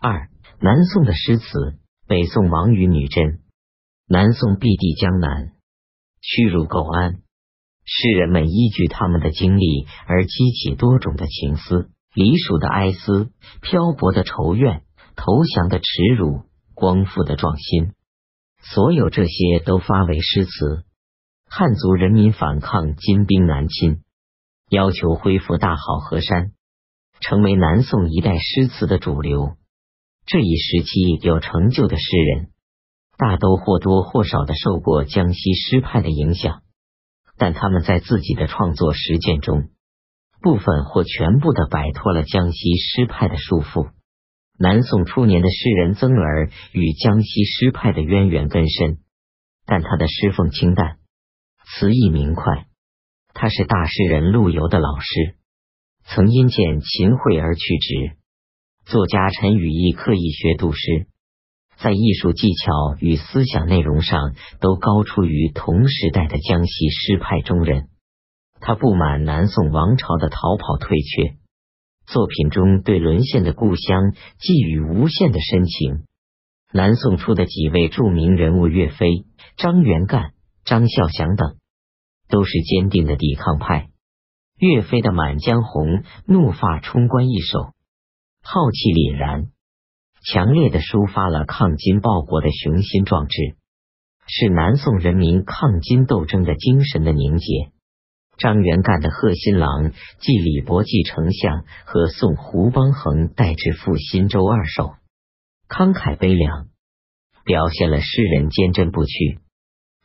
[0.00, 0.28] 二、
[0.60, 1.44] 南宋的诗词。
[2.06, 3.40] 北宋王于女真，
[4.06, 5.52] 南宋避地江南，
[6.22, 7.20] 屈辱苟安。
[7.84, 13.30] 诗人们依据他们的经历而激起多种的情思：离蜀的哀思，
[13.60, 14.84] 漂泊的愁怨，
[15.16, 15.84] 投降的耻
[16.16, 16.44] 辱，
[16.74, 17.92] 光复的壮心。
[18.62, 20.84] 所有这些都发为诗词。
[21.50, 24.04] 汉族人民反抗金兵南侵，
[24.70, 26.52] 要求恢复大好河山，
[27.20, 29.56] 成为南宋一代诗词的主流。
[30.30, 32.48] 这一时期有成就的诗人，
[33.16, 36.60] 大都或多或少的受过江西诗派的影响，
[37.38, 39.70] 但他们在自己的创作实践中，
[40.42, 43.88] 部分或全部的摆脱了江西诗派的束缚。
[44.58, 48.98] 南宋初年的诗人曾儿与江西诗派的渊源更深，
[49.64, 50.98] 但他的诗风清淡，
[51.64, 52.66] 词意明快。
[53.32, 55.36] 他是大诗人陆游的老师，
[56.04, 58.17] 曾因见秦桧而去职。
[58.88, 61.08] 作家陈与义刻意学读诗，
[61.76, 67.88] 在艺术技巧与思想内容上都高出于同时代的江西诗派中人。
[68.60, 71.36] 他不满南宋王朝的逃跑退却，
[72.06, 76.04] 作品中对沦陷的故乡寄予无限的深情。
[76.72, 79.26] 南宋初的几位著名人物岳飞、
[79.58, 80.30] 张元干、
[80.64, 81.56] 张孝祥等，
[82.30, 83.90] 都是坚定的抵抗派。
[84.56, 85.88] 岳飞的《满江红·
[86.24, 87.74] 怒发冲冠》一首。
[88.50, 89.52] 浩气凛然，
[90.24, 93.58] 强烈的抒发了抗金报国的雄心壮志，
[94.26, 97.72] 是南宋人民抗金斗争的精神的凝结。
[98.38, 104.94] 张元干的《贺新郎记李伯继丞相和送胡邦衡代之赴新州二首，
[105.68, 106.68] 慷慨悲凉，
[107.44, 109.40] 表现了诗人坚贞不屈、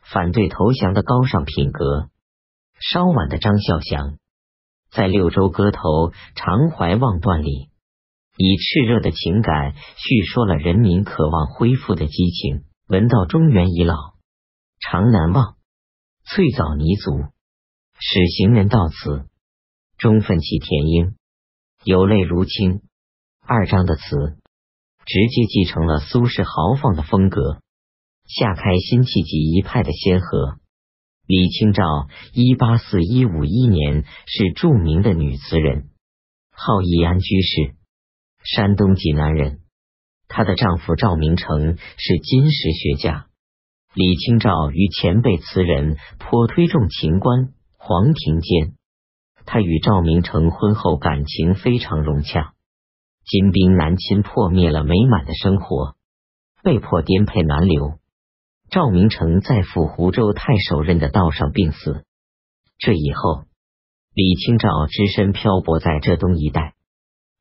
[0.02, 2.10] 反对投降的高尚品格。
[2.78, 4.18] 稍晚的张孝祥
[4.90, 5.80] 在《六州歌头·
[6.34, 7.70] 常怀望断》里。
[8.36, 12.64] 以炽热的情感叙说了人民渴望恢复的激情。
[12.86, 13.94] 闻道中原已老，
[14.78, 15.56] 常难忘。
[16.26, 17.10] 翠藻泥足，
[17.98, 19.26] 使行人到此，
[19.96, 21.14] 终奋起填膺，
[21.84, 22.82] 有泪如倾。
[23.40, 24.02] 二章的词
[25.06, 27.60] 直接继承了苏轼豪放的风格，
[28.26, 30.58] 下开辛弃疾一派的先河。
[31.26, 31.84] 李清照，
[32.34, 35.88] 一八四一五一年是著名的女词人，
[36.50, 37.74] 号义安居士。
[38.44, 39.60] 山东济南人，
[40.28, 43.26] 她的丈夫赵明诚是金石学家。
[43.94, 48.74] 李清照与前辈词人颇推重秦观，黄庭坚。
[49.46, 52.52] 她与赵明诚婚后感情非常融洽。
[53.24, 55.96] 金兵南侵，破灭了美满的生活，
[56.62, 57.98] 被迫颠沛南流。
[58.68, 62.04] 赵明诚在赴湖州太守任的道上病死。
[62.76, 63.44] 这以后，
[64.12, 66.74] 李清照只身漂泊在浙东一带。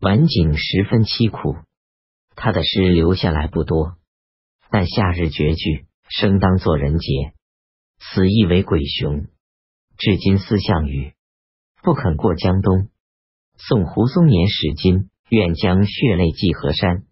[0.04, 1.56] 晚景十分凄苦，
[2.36, 3.96] 他的诗留下来不多，
[4.70, 7.32] 但夏日绝句，生当作人杰，
[8.00, 9.28] 死亦为鬼雄。
[9.98, 11.14] 至今思项羽，
[11.82, 12.90] 不肯过江东。
[13.56, 17.04] 送胡松年使金，愿将血泪寄河山，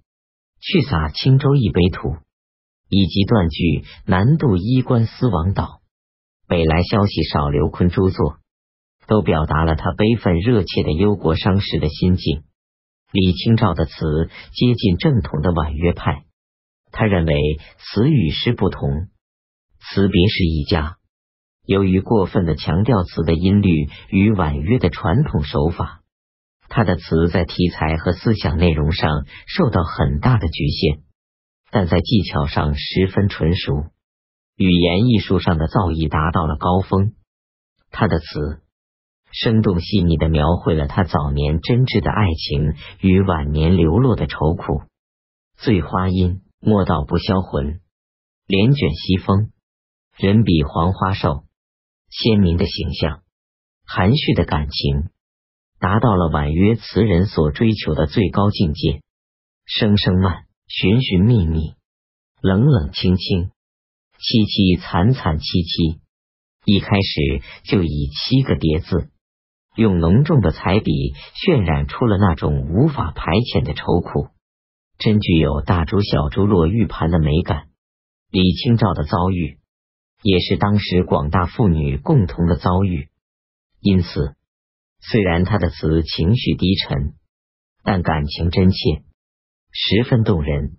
[0.59, 2.18] 去洒青州一杯土。
[2.90, 5.79] 以及断句南渡衣冠思王岛，
[6.46, 8.40] 北来消息少刘坤诸作，
[9.08, 12.44] 都表达了他悲愤热切的忧国伤时的心境。
[13.11, 16.23] 李清照的词接近正统的婉约派，
[16.91, 17.35] 他认为
[17.77, 19.09] 词与诗不同，
[19.79, 20.95] 词别是一家。
[21.66, 26.01] 由于过分的强调词的音律与婉约的传统手法，
[26.69, 31.01] 他的词在题材和思想内容上受到很大的局限，
[31.69, 33.89] 但在技巧上十分纯熟，
[34.55, 37.13] 语言艺术上的造诣达到了高峰。
[37.91, 38.60] 他的词。
[39.31, 44.84] 生动细腻的描绘了他早年真挚的爱情与晚年流落的愁苦。
[45.58, 47.80] 醉花阴，莫道不销魂。
[48.47, 49.52] 帘卷西风，
[50.18, 51.46] 人比黄花瘦。
[52.09, 53.22] 鲜明的形象，
[53.86, 55.09] 含蓄的感情，
[55.80, 59.02] 达到了婉约词人所追求的最高境界。
[59.66, 61.76] 声声慢，寻寻觅觅，
[62.41, 63.52] 冷冷清清，
[64.17, 66.02] 凄凄惨惨戚戚。
[66.66, 69.10] 一开始就以七个叠字。
[69.76, 74.28] 用浓重的彩笔渲染出了那种无法排遣的愁苦，
[74.97, 77.70] 真具有大珠小珠落玉盘的美感。
[78.29, 79.59] 李清照的遭遇，
[80.22, 83.08] 也是当时广大妇女共同的遭遇。
[83.79, 84.35] 因此，
[85.00, 87.14] 虽然他的词情绪低沉，
[87.84, 89.03] 但感情真切，
[89.72, 90.78] 十分动人。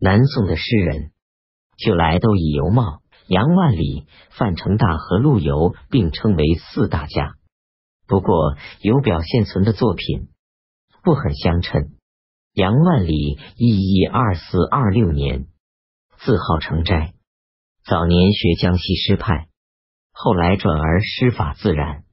[0.00, 1.12] 南宋的诗人，
[1.78, 7.37] 就来都以尤袤、杨万里、范成大和陆游并称为四大家。
[8.08, 10.28] 不过，有表现存的作品
[11.04, 11.90] 不很相称，
[12.54, 15.46] 杨万里，一一二四二六年，
[16.16, 17.12] 字号成斋。
[17.84, 19.48] 早年学江西诗派，
[20.10, 22.04] 后来转而诗法自然，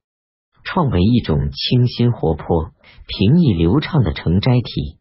[0.66, 2.72] 创为一种清新活泼、
[3.08, 5.00] 平易流畅的成斋体，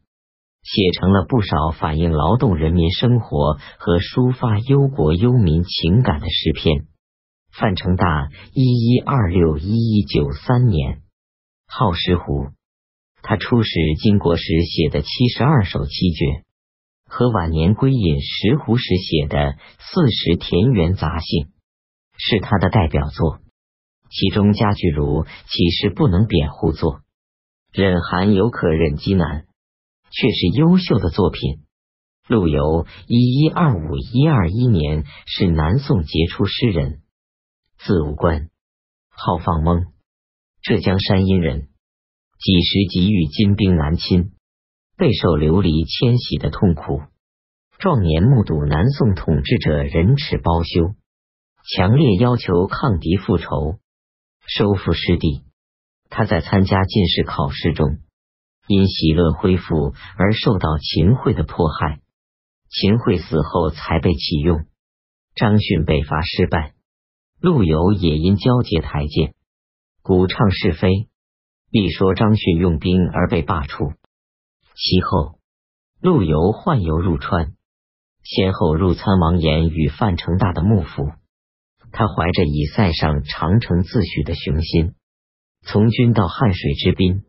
[0.62, 6.86] 写成了不少反映劳动人民生活和抒发忧国忧民情感的诗篇。
[7.56, 11.02] 范成大，一一二六一一九三年，
[11.66, 12.48] 号石湖。
[13.22, 13.70] 他出使
[14.02, 16.42] 金国时写的七十二首七绝。
[17.06, 19.38] 和晚年归隐石湖时写的
[19.78, 21.44] 《四时田园杂兴》
[22.18, 23.38] 是他的代表作，
[24.10, 27.02] 其中家具如岂是不能辩护作？
[27.72, 29.46] 忍寒犹可忍饥难，
[30.10, 31.60] 却是优秀的作品。
[32.26, 37.02] 陆游一一二五一二一年是南宋杰出诗人，
[37.86, 38.48] 字无关，
[39.10, 39.84] 号放翁，
[40.62, 41.68] 浙江山阴人。
[42.38, 44.32] 几时即遇金兵南侵。
[44.96, 47.02] 备受流离迁徙的痛苦，
[47.78, 50.94] 壮年目睹南宋统治者忍耻包羞，
[51.76, 53.78] 强烈要求抗敌复仇，
[54.46, 55.42] 收复失地。
[56.08, 57.98] 他在参加进士考试中，
[58.66, 62.00] 因喜乐恢复而受到秦桧的迫害。
[62.70, 64.64] 秦桧死后才被启用。
[65.34, 66.73] 张勋北伐失败，
[67.44, 69.34] 陆游也因交结台谏，
[70.00, 71.10] 鼓唱是非，
[71.70, 73.96] 必说张勋用兵而被罢黜。
[74.74, 75.38] 其后，
[76.00, 77.52] 陆游宦游入川，
[78.22, 81.10] 先后入参王岩与范成大的幕府。
[81.92, 84.94] 他怀着以塞上长城自诩的雄心，
[85.66, 87.24] 从军到汉水之滨，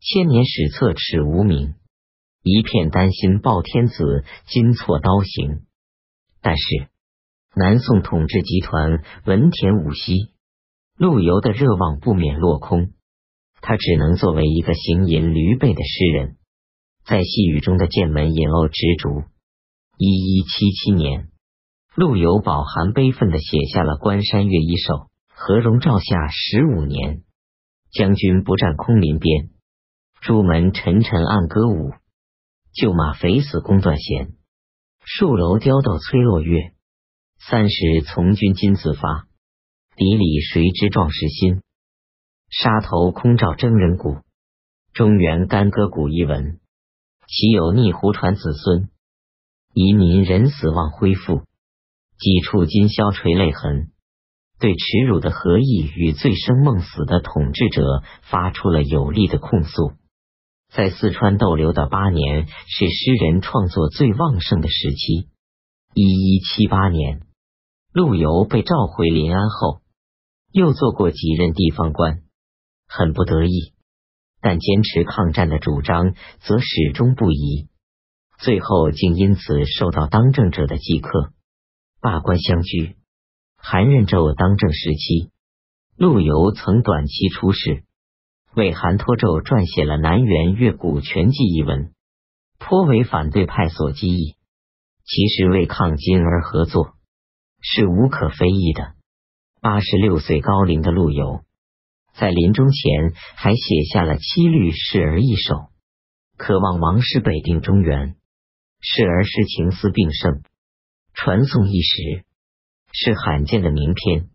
[0.00, 1.74] 千年史册耻无名，
[2.42, 5.66] 一片担心暴天子金错刀行。
[6.40, 6.88] 但是
[7.54, 10.32] 南宋统治集团文田武息，
[10.96, 12.92] 陆游的热望不免落空，
[13.60, 16.38] 他只能作为一个行吟驴背的诗人。
[17.04, 19.24] 在细雨中的剑门引鸥执竹。
[19.98, 21.28] 一一七七年，
[21.94, 25.10] 陆游饱含悲愤的写下了《关山月》一首。
[25.34, 27.22] 何容照下十五年，
[27.90, 29.50] 将军不战空林边，
[30.22, 31.92] 朱门沉沉暗歌舞。
[32.72, 34.32] 旧马肥死宫断弦，
[35.04, 36.72] 戍楼雕斗催落月。
[37.50, 39.26] 三十从军今自发，
[39.96, 41.60] 砥里谁知壮士心？
[42.48, 44.18] 沙头空照征人骨，
[44.92, 46.60] 中原干戈古一闻。
[47.26, 48.90] 岂有逆胡传子孙？
[49.74, 51.42] 遗民人死望恢复，
[52.16, 53.90] 几处今宵垂泪痕。
[54.60, 59.94] 对耻辱的何意与醉生梦死的统治者发出了有力的控诉。
[60.72, 65.28] 在四川逗留的八年是诗人创作最旺盛的时期。
[65.92, 67.22] 一一七八年，
[67.92, 69.82] 陆游被召回临安后，
[70.50, 72.22] 又做过几任地方官，
[72.88, 73.74] 很不得意。
[74.40, 77.68] 但坚持抗战的主张则始终不移，
[78.38, 81.32] 最后竟因此受到当政者的忌克，
[82.00, 82.96] 罢官相居。
[83.56, 85.30] 韩任胄当政时期，
[85.96, 87.84] 陆游曾短期出仕，
[88.54, 91.92] 为韩托胄撰写了《南园越古全记》一文，
[92.58, 94.34] 颇为反对派所激议。
[95.04, 96.91] 其实为抗金而合作，
[97.62, 98.92] 是无可非议的。
[99.62, 101.40] 八十六岁高龄的陆游。
[102.14, 105.70] 在临终前，还写下了七律示儿一首，
[106.36, 108.16] 渴望王师北定中原。
[108.80, 110.42] 示儿诗情思并盛，
[111.14, 112.24] 传颂一时，
[112.92, 114.28] 是罕见的名篇。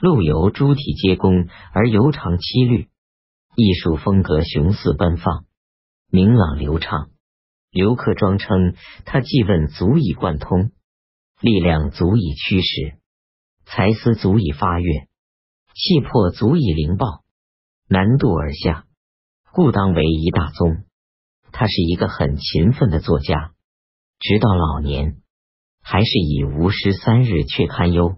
[0.00, 2.88] 陆游诸体皆工，而尤长七律，
[3.54, 5.44] 艺术风格雄肆奔放，
[6.10, 7.10] 明朗流畅。
[7.70, 8.74] 刘克庄称
[9.04, 10.72] 他记问足以贯通，
[11.44, 12.96] 力量足以驱使，
[13.66, 15.08] 才思足以发跃。
[15.74, 17.22] 气魄足以凌暴，
[17.86, 18.86] 难渡而下，
[19.52, 20.86] 故当为一大宗。
[21.52, 23.52] 他是一个很勤奋的作家，
[24.20, 25.16] 直到老年
[25.82, 28.16] 还是以无诗三日却堪忧。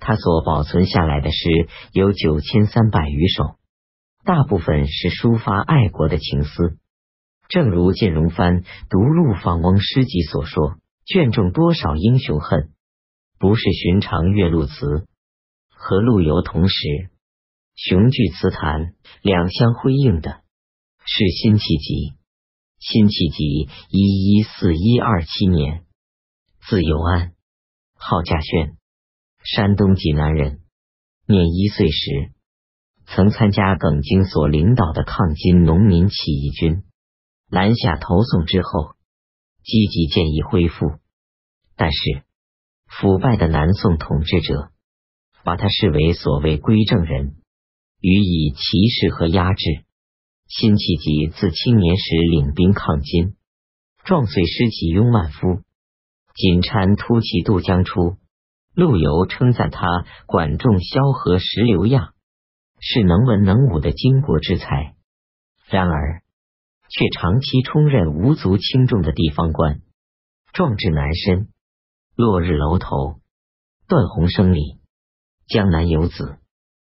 [0.00, 3.58] 他所保存下来的诗有九千三百余首，
[4.24, 6.78] 大部分是抒发爱国的情思。
[7.50, 12.72] 正如建荣藩读陆访翁诗集所说：“卷中多少英雄恨，
[13.38, 15.06] 不是寻常月露词。”
[15.78, 17.10] 和陆游同时，
[17.76, 20.42] 雄踞词坛，两相辉映的
[21.04, 22.14] 是辛弃疾。
[22.80, 25.84] 辛弃疾一一四一二七年，
[26.68, 27.34] 字游安，
[27.94, 28.76] 号稼轩，
[29.44, 30.60] 山东济南人。
[31.28, 32.32] 年一岁时，
[33.06, 36.82] 曾参加耿京所领导的抗金农民起义军，
[37.48, 38.95] 南下投送之后，
[39.66, 41.00] 积极建议恢复，
[41.76, 42.22] 但是
[42.86, 44.70] 腐败的南宋统治者。
[45.44, 47.36] 把他视为所谓归正人，
[48.00, 49.84] 予以歧视和压制。
[50.48, 53.36] 辛弃疾自青年时领兵抗金，
[54.04, 55.62] 壮岁诗起拥万夫，
[56.34, 58.16] 锦蝉突起渡江出。
[58.74, 59.86] 陆游称赞他
[60.26, 62.14] 管仲、萧何、石榴样，
[62.80, 64.96] 是能文能武的经国之才。
[65.68, 66.22] 然而，
[66.90, 69.80] 却长期充任无足轻重的地方官。
[70.52, 71.48] 壮志难伸，
[72.14, 73.20] 落日楼头，
[73.88, 74.78] 断鸿声里，
[75.46, 76.38] 江南游子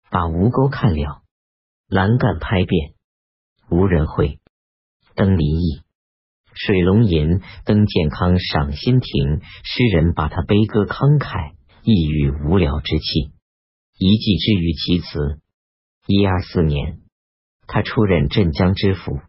[0.10, 1.22] 把吴钩看了，
[1.88, 2.94] 栏杆拍遍，
[3.70, 4.40] 无人会。
[5.16, 5.82] 登临意，
[6.54, 9.42] 水龙吟，登健康，赏心亭。
[9.64, 11.54] 诗人把他悲歌慷慨。
[11.82, 13.32] 抑郁无聊之气，
[13.98, 15.40] 一记之于其词。
[16.06, 17.00] 一二四年，
[17.68, 19.22] 他出任镇江知府，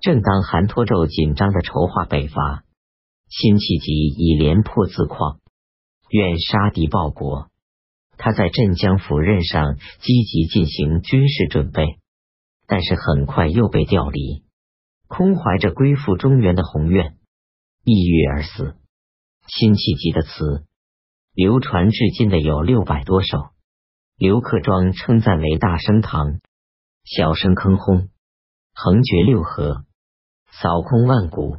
[0.00, 2.64] 正当韩托胄紧张的筹划北伐，
[3.28, 5.40] 辛弃疾已连破自况，
[6.10, 7.50] 愿杀敌报国。
[8.16, 11.98] 他在镇江府任上积极进行军事准备，
[12.66, 14.44] 但是很快又被调离，
[15.06, 17.16] 空怀着归附中原的宏愿，
[17.84, 18.76] 抑郁而死。
[19.46, 20.64] 辛弃疾的词。
[21.34, 23.50] 流传至今的有六百多首，
[24.16, 26.40] 刘克庄称赞为大声堂，
[27.04, 28.08] 小声坑轰，
[28.74, 29.84] 横绝六合，
[30.50, 31.58] 扫空万古。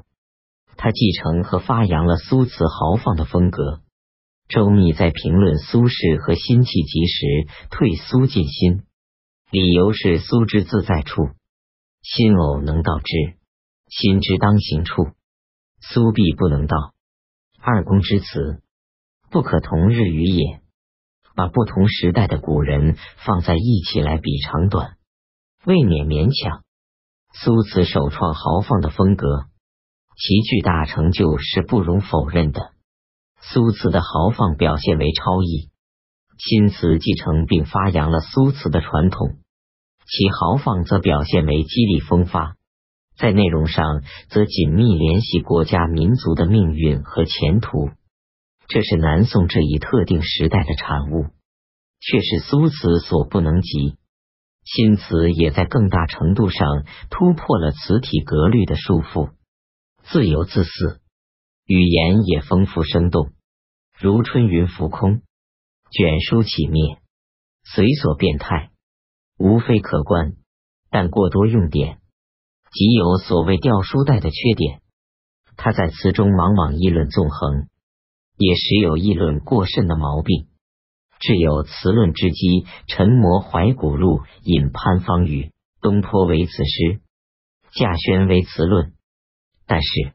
[0.77, 3.81] 他继承和发扬了苏词豪放的风格。
[4.47, 8.83] 周密在评论苏轼和辛弃疾时，退苏进辛，
[9.51, 11.29] 理由是苏之自在处，
[12.01, 13.37] 心偶能到之；
[13.87, 15.09] 心之当行处，
[15.81, 16.93] 苏必不能到。
[17.61, 18.61] 二公之词。
[19.31, 20.61] 不可同日语也。
[21.35, 24.97] 把不同时代的古人放在一起来比长短，
[25.65, 26.63] 未免勉强。
[27.31, 29.45] 苏词首创豪放的风格，
[30.17, 32.71] 其巨大成就是不容否认的。
[33.39, 35.69] 苏词的豪放表现为超逸，
[36.37, 39.37] 新词继承并发扬了苏词的传统，
[40.07, 42.55] 其豪放则表现为激励风发，
[43.15, 47.91] 在内容上则紧密联系国家民族的命运和前途。
[48.67, 51.27] 这是南宋这一特定时代的产物，
[51.99, 53.98] 却是苏词所不能及。
[54.71, 59.31] 新词也在更大程度上突破了词体格律的束缚，
[60.03, 61.01] 自由自肆，
[61.65, 63.31] 语言也丰富生动，
[63.97, 65.21] 如春云浮空，
[65.91, 66.99] 卷舒起灭，
[67.63, 68.69] 随所变态，
[69.39, 70.33] 无非可观，
[70.91, 71.97] 但过多用典，
[72.71, 74.81] 即有所谓掉书袋的缺点。
[75.57, 77.67] 他在词中往往议论纵横。
[78.37, 80.47] 也时有议论过甚的毛病，
[81.19, 87.01] 至有词论之机，沉磨怀古录，引潘方语，东坡为词诗，
[87.73, 88.93] 稼轩为词论。
[89.67, 90.13] 但是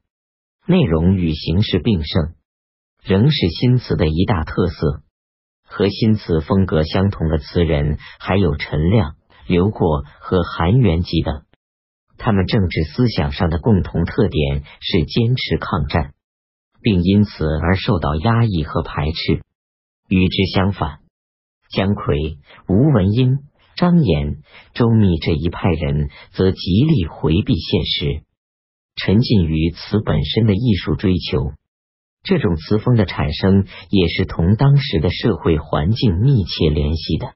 [0.67, 2.35] 内容与形式并盛，
[3.03, 5.03] 仍是新词的一大特色。
[5.63, 11.45] 和新词风格相同的词人还有陈亮、刘过和韩元吉等，
[12.17, 16.13] 他们政治思想上的共同特点是坚持抗战。
[16.85, 19.43] 并因此而受到压抑和排斥。
[20.09, 20.99] 与之相反，
[21.71, 22.37] 姜夔、
[22.69, 23.39] 吴文英、
[23.77, 24.39] 张炎、
[24.75, 28.23] 周密这一派人则极力回避现实，
[28.97, 31.53] 沉浸于词本身的艺术追求。
[32.23, 37.35] 这种词风的产生，也是同当时的社会环境密切联系的。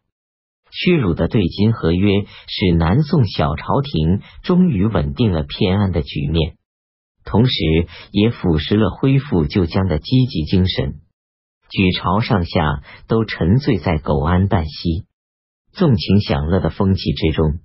[0.71, 6.57] 屈辱的对金合约，使南宋小朝廷终于稳定了偏安的局面。
[7.25, 7.53] 同时，
[8.13, 11.01] 也腐蚀了恢复旧疆的积极精神。
[11.71, 15.07] 举朝上下都沉醉在苟安旦夕、
[15.73, 17.61] 纵情享乐的风气之中。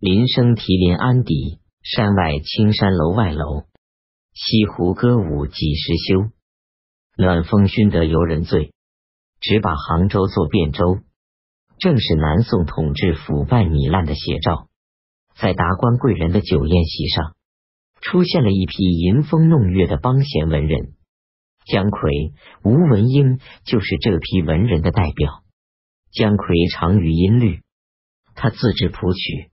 [0.00, 3.64] 林声啼林安邸，山外青山楼外楼。
[4.34, 6.30] 西湖歌舞几时休？
[7.16, 8.72] 暖风熏得游人醉，
[9.40, 11.00] 只把杭州作汴州。
[11.78, 14.68] 正是南宋统治腐败糜烂的写照。
[15.40, 17.34] 在达官贵人的酒宴席上。
[18.00, 20.94] 出现了一批吟风弄月的帮闲文人，
[21.68, 22.32] 姜夔、
[22.64, 25.44] 吴文英就是这批文人的代表。
[26.10, 27.60] 姜夔长于音律，
[28.34, 29.50] 他自制谱曲，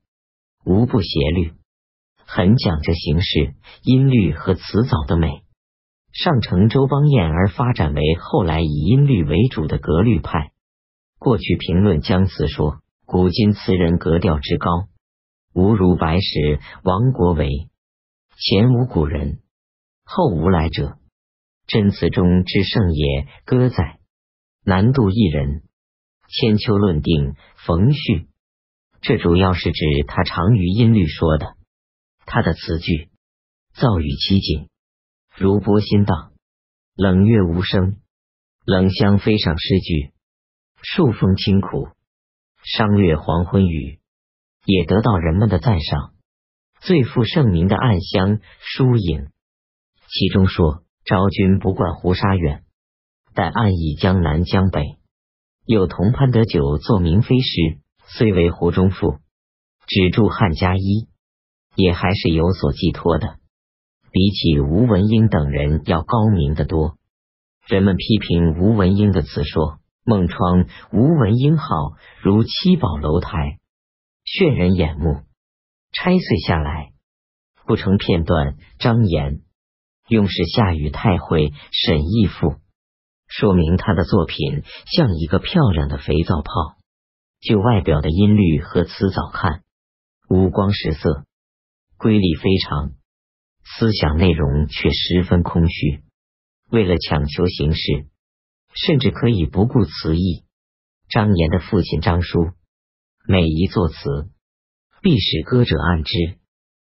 [0.63, 1.51] 无不协律，
[2.25, 5.43] 很讲究形式、音律和词藻的美。
[6.13, 10.51] 上承周邦彦而发展为后来以音律为主的格律派。
[11.19, 14.87] 过去评论姜词说：“古今词人格调之高，
[15.53, 17.49] 无如白石、王国维。”
[18.39, 19.39] 前无古人，
[20.05, 20.97] 后无来者。
[21.67, 23.99] 真词中之圣也，歌在
[24.63, 25.63] 难度一人。
[26.27, 28.27] 千秋论定，冯序。
[29.01, 31.55] 这主要是指他长于音律说的。
[32.25, 33.09] 他的词句
[33.73, 34.69] 造语奇景，
[35.35, 36.33] 如波心荡，
[36.95, 37.97] 冷月无声，
[38.65, 40.11] 冷香飞上诗句，
[40.81, 41.89] 数风清苦，
[42.63, 43.99] 商略黄昏雨，
[44.65, 46.13] 也得到人们的赞赏。
[46.81, 49.29] 最负盛名的暗香疏影，
[50.07, 52.63] 其中说：“昭君不惯胡沙远，
[53.35, 54.97] 但暗以江南江北。
[55.63, 59.19] 又同潘德久做明妃时，虽为湖中妇，
[59.85, 61.07] 只住汉家衣，
[61.75, 63.37] 也还是有所寄托的。
[64.09, 66.97] 比起吴文英等人要高明的多。
[67.67, 71.93] 人们批评吴文英的词说：‘孟窗吴文英号
[72.23, 73.59] 如七宝楼台，
[74.23, 75.21] 炫人眼目。’
[75.93, 76.93] 拆碎下来，
[77.67, 79.41] 不成片段张言。”
[80.07, 82.55] 用是夏禹太会沈义父，
[83.27, 86.77] 说明他的作品像一个漂亮的肥皂泡。
[87.41, 89.63] 就外表的音律和词藻看，
[90.29, 91.25] 五光十色，
[91.97, 92.95] 瑰丽非常；
[93.63, 96.03] 思想内容却十分空虚。
[96.71, 98.07] 为了强求形式，
[98.73, 100.43] 甚至可以不顾词意。
[101.07, 102.51] 张炎的父亲张叔，
[103.27, 104.29] 每一作词，
[105.01, 106.39] 必使歌者按之，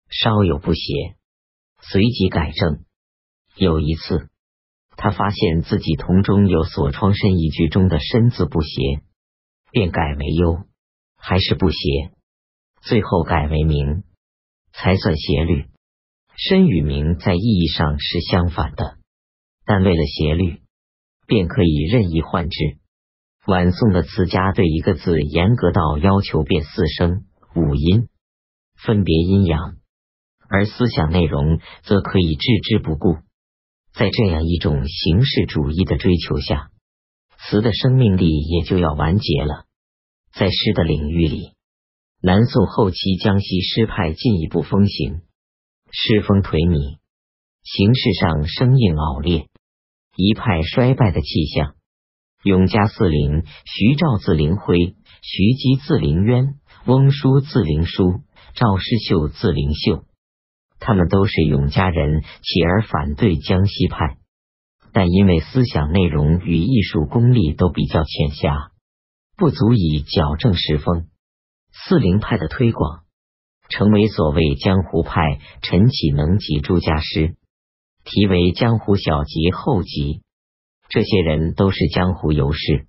[0.09, 1.15] 稍有不协，
[1.81, 2.85] 随即改正。
[3.59, 4.29] 有一次，
[4.95, 9.01] 他发现自己同中有“所窗深”一句中的“深”字不协，
[9.71, 10.63] 便改为“忧”，
[11.19, 11.77] 还是不协，
[12.81, 14.03] 最后改为“明”，
[14.71, 15.65] 才算协律。
[16.37, 18.97] 深与明在意义上是相反的，
[19.65, 20.61] 但为了协律，
[21.27, 22.77] 便可以任意换之。
[23.45, 27.25] 晚宋的词家对一个字严格到要求变四声、
[27.55, 28.07] 五音，
[28.77, 29.75] 分别阴阳，
[30.47, 33.17] 而思想内容则可以置之不顾。
[33.93, 36.71] 在这样一种形式主义的追求下，
[37.37, 39.65] 词的生命力也就要完结了。
[40.33, 41.53] 在诗的领域里，
[42.21, 45.21] 南宋后期江西诗派进一步风行，
[45.91, 46.99] 诗风颓靡，
[47.63, 49.47] 形式上生硬拗烈，
[50.15, 51.75] 一派衰败的气象。
[52.43, 56.55] 永嘉四陵，徐兆字灵辉，徐基字灵渊，
[56.85, 58.21] 翁舒字灵舒，
[58.55, 60.05] 赵师秀字灵秀。
[60.79, 64.17] 他们都是永嘉人，起而反对江西派，
[64.93, 68.71] 但因为思想内容与艺术功力都比较浅狭，
[69.37, 71.07] 不足以矫正诗风。
[71.71, 73.03] 四灵派的推广，
[73.69, 75.39] 成为所谓江湖派。
[75.61, 77.35] 陈启能集诸家诗，
[78.03, 79.89] 题为《江湖小集后集》。
[80.89, 82.87] 这些人都是江湖游士，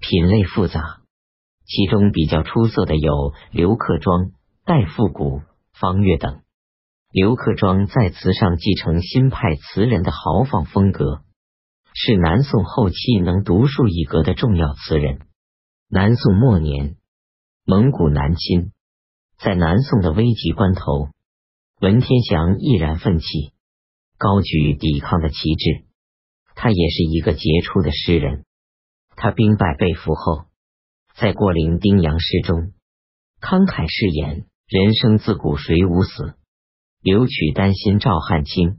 [0.00, 1.02] 品类复杂，
[1.64, 4.32] 其中比较出色的有刘克庄、
[4.64, 5.42] 戴复古、
[5.72, 6.40] 方岳等。
[7.12, 11.24] 刘克庄在词上继承新派词人的豪放风格，
[11.92, 15.18] 是南宋后期能独树一格的重要词人。
[15.88, 16.98] 南宋末年，
[17.64, 18.70] 蒙古南侵，
[19.40, 21.08] 在南宋的危急关头，
[21.80, 23.26] 文天祥毅然奋起，
[24.16, 25.86] 高举抵抗的旗帜。
[26.54, 28.44] 他也是一个杰出的诗人。
[29.16, 30.44] 他兵败被俘后，
[31.16, 32.72] 在过陵丁阳诗中
[33.40, 36.36] 慷慨誓言：“人生自古谁无死。”
[37.02, 38.78] 留取丹心照汗青，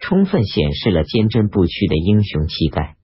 [0.00, 2.96] 充分显示了坚贞不屈的英雄气概。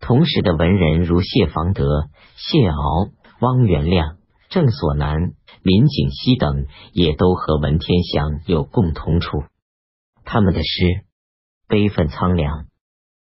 [0.00, 4.18] 同时的文人如谢房德、谢骜、汪元亮、
[4.50, 9.44] 郑所南、林景熙等，也都和文天祥有共同处。
[10.24, 11.04] 他们的诗
[11.68, 12.66] 悲愤苍凉，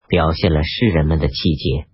[0.08, 1.88] 表现了诗人们的气节。